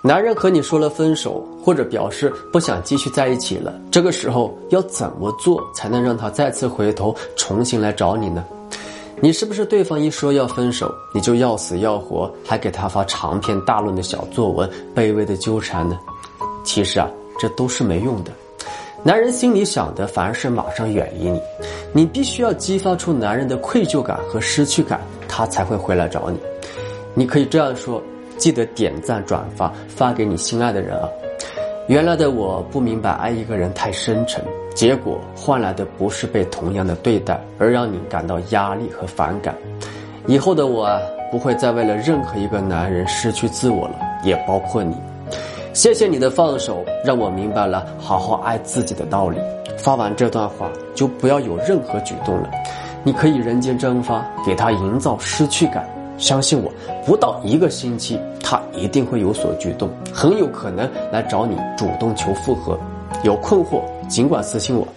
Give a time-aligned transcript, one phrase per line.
[0.00, 8.44] 男人和你说了分手，或者表示不想继续在一起了，这个时候要怎么做才能让他再次回头，重新来找你呢？
[9.20, 15.98] 你是不是对方一说要分手，你就要死要活，还给他发长篇大论的小作文，卑微的纠缠呢？
[16.62, 18.30] 其实啊，这都是没用的。
[19.02, 21.40] 男人心里想的反而是马上远离你，
[21.92, 26.38] 你必须要激发出男人的愧疚感和失去感，他才会回来找你。
[27.14, 28.00] 你可以这样说。
[28.38, 31.08] 记得点赞转发发给你心爱的人啊！
[31.88, 34.42] 原来的我不明白爱一个人太深沉，
[34.74, 39.54] 结果换来的不是被同样的对待，而让你感到压力和反感。
[40.26, 44.94] 以后的我啊，不会再为了任何一个男人失去自我了，也包括你。
[45.72, 49.38] 谢谢你的放手，让我明白了好好爱自己的道理。
[49.78, 52.50] 发完这段话就不要有任何举动了，
[53.02, 55.88] 你可以人间蒸发，给他营造失去感。
[56.18, 56.72] 相信我，
[57.06, 62.76] 不到一个星期，他一定会有所举动，很有可能来找你主动求复合。
[63.22, 64.88] 有困惑，尽管私信我。